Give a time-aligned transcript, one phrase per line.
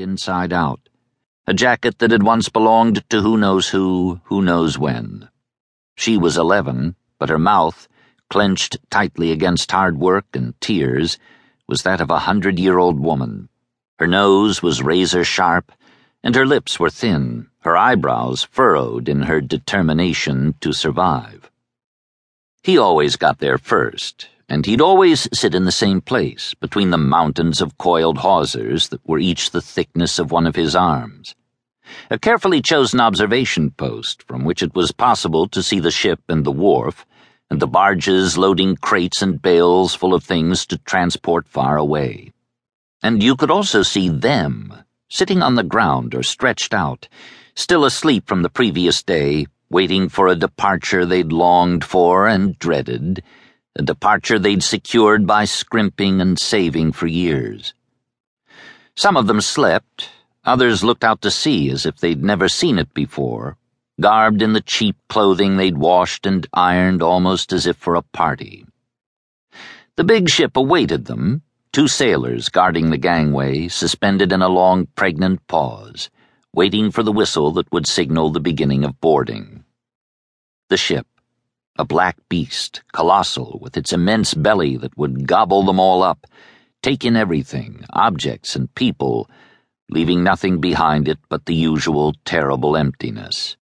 [0.00, 0.88] inside out.
[1.46, 5.28] A jacket that had once belonged to who knows who, who knows when.
[5.96, 7.88] She was eleven, but her mouth,
[8.28, 11.18] clenched tightly against hard work and tears,
[11.68, 13.48] was that of a hundred year old woman.
[13.98, 15.72] Her nose was razor sharp,
[16.22, 21.50] and her lips were thin, her eyebrows furrowed in her determination to survive.
[22.62, 26.98] He always got there first, and he'd always sit in the same place, between the
[26.98, 31.34] mountains of coiled hawsers that were each the thickness of one of his arms.
[32.10, 36.44] A carefully chosen observation post from which it was possible to see the ship and
[36.44, 37.04] the wharf,
[37.50, 42.32] and the barges loading crates and bales full of things to transport far away.
[43.02, 44.72] And you could also see them,
[45.08, 47.08] sitting on the ground or stretched out,
[47.54, 53.22] still asleep from the previous day, waiting for a departure they'd longed for and dreaded,
[53.76, 57.74] a departure they'd secured by scrimping and saving for years.
[58.96, 60.10] Some of them slept,
[60.44, 63.56] others looked out to sea as if they'd never seen it before,
[64.00, 68.66] garbed in the cheap clothing they'd washed and ironed almost as if for a party.
[69.96, 75.46] The big ship awaited them, two sailors guarding the gangway, suspended in a long, pregnant
[75.46, 76.10] pause
[76.56, 79.62] waiting for the whistle that would signal the beginning of boarding.
[80.70, 81.06] The ship,
[81.78, 86.26] a black beast, colossal, with its immense belly that would gobble them all up,
[86.82, 89.28] take in everything, objects and people,
[89.90, 93.56] leaving nothing behind it but the usual terrible emptiness.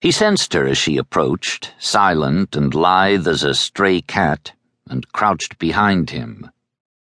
[0.00, 4.52] He sensed her as she approached, silent and lithe as a stray cat,
[4.88, 6.50] and crouched behind him.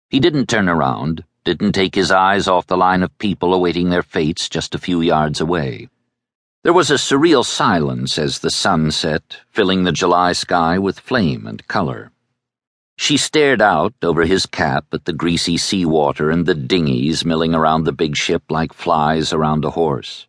[0.09, 4.04] He didn't turn around, didn't take his eyes off the line of people awaiting their
[4.04, 5.88] fates just a few yards away.
[6.64, 11.45] There was a surreal silence as the sun set, filling the July sky with flame
[11.45, 12.09] and color.
[12.95, 17.53] She stared out over his cap at the greasy sea water and the dinghies milling
[17.53, 20.25] around the big ship like flies around a horse.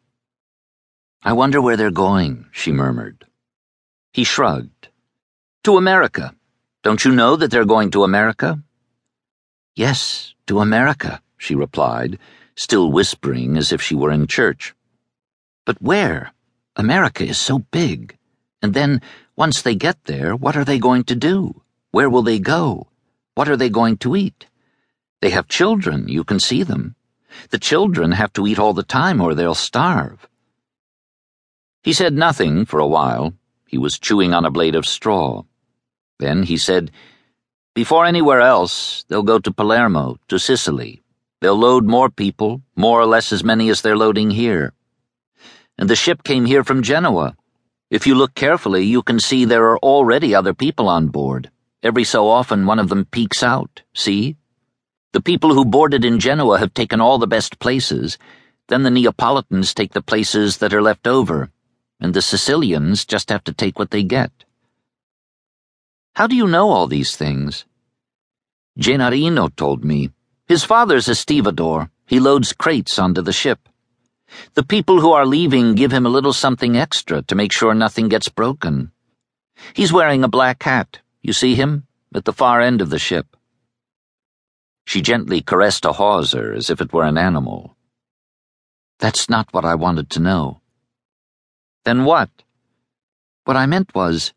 [1.22, 3.26] I wonder where they're going, she murmured.
[4.12, 4.88] He shrugged.
[5.62, 6.34] To America.
[6.82, 8.60] Don't you know that they're going to America?
[9.76, 12.18] Yes, to America, she replied,
[12.56, 14.74] still whispering as if she were in church.
[15.64, 16.32] But where?
[16.76, 18.16] America is so big.
[18.60, 19.00] And then,
[19.36, 21.62] once they get there, what are they going to do?
[21.90, 22.88] Where will they go?
[23.34, 24.46] What are they going to eat?
[25.20, 26.96] They have children, you can see them.
[27.50, 30.28] The children have to eat all the time or they'll starve.
[31.82, 33.34] He said nothing for a while.
[33.66, 35.44] He was chewing on a blade of straw.
[36.18, 36.90] Then he said,
[37.74, 41.02] before anywhere else, they'll go to Palermo, to Sicily.
[41.40, 44.72] They'll load more people, more or less as many as they're loading here.
[45.78, 47.36] And the ship came here from Genoa.
[47.90, 51.50] If you look carefully, you can see there are already other people on board.
[51.82, 53.82] Every so often, one of them peeks out.
[53.94, 54.36] See?
[55.12, 58.18] The people who boarded in Genoa have taken all the best places.
[58.68, 61.50] Then the Neapolitans take the places that are left over.
[62.00, 64.32] And the Sicilians just have to take what they get.
[66.16, 67.64] How do you know all these things?
[68.78, 70.10] Gennarino told me.
[70.46, 71.90] His father's a stevedore.
[72.06, 73.68] He loads crates onto the ship.
[74.54, 78.08] The people who are leaving give him a little something extra to make sure nothing
[78.08, 78.92] gets broken.
[79.74, 81.00] He's wearing a black hat.
[81.22, 81.86] You see him?
[82.14, 83.36] At the far end of the ship.
[84.86, 87.76] She gently caressed a hawser as if it were an animal.
[88.98, 90.60] That's not what I wanted to know.
[91.84, 92.30] Then what?
[93.44, 94.32] What I meant was,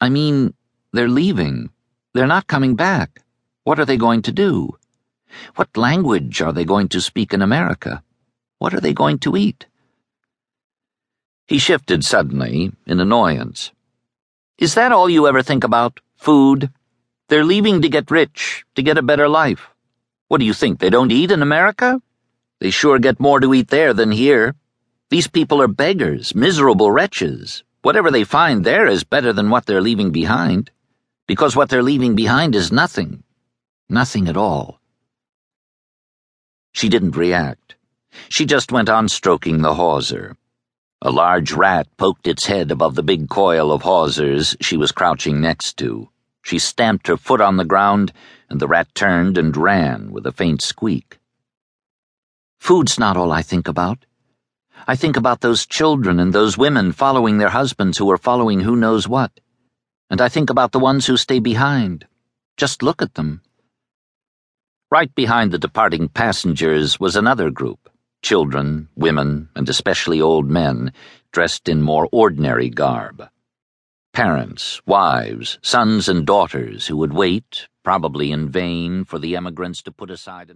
[0.00, 0.54] I mean,
[0.92, 1.70] they're leaving.
[2.14, 3.22] They're not coming back.
[3.64, 4.78] What are they going to do?
[5.56, 8.02] What language are they going to speak in America?
[8.58, 9.66] What are they going to eat?
[11.46, 13.72] He shifted suddenly, in annoyance.
[14.58, 16.00] Is that all you ever think about?
[16.16, 16.70] Food?
[17.28, 19.68] They're leaving to get rich, to get a better life.
[20.28, 22.00] What do you think, they don't eat in America?
[22.60, 24.54] They sure get more to eat there than here.
[25.10, 27.62] These people are beggars, miserable wretches.
[27.82, 30.70] Whatever they find there is better than what they're leaving behind
[31.26, 33.22] because what they're leaving behind is nothing.
[33.88, 34.80] Nothing at all.
[36.72, 37.75] She didn't react.
[38.28, 40.36] She just went on stroking the hawser.
[41.02, 45.40] A large rat poked its head above the big coil of hawsers she was crouching
[45.40, 46.10] next to.
[46.42, 48.12] She stamped her foot on the ground,
[48.48, 51.18] and the rat turned and ran with a faint squeak.
[52.60, 54.06] Food's not all I think about.
[54.86, 58.76] I think about those children and those women following their husbands who are following who
[58.76, 59.40] knows what
[60.08, 62.06] and I think about the ones who stay behind.
[62.56, 63.42] Just look at them.
[64.90, 67.90] Right behind the departing passengers was another group
[68.22, 70.92] children, women, and especially old men,
[71.32, 73.28] dressed in more ordinary garb.
[74.12, 79.92] Parents, wives, sons, and daughters who would wait, probably in vain, for the emigrants to
[79.92, 80.44] put aside.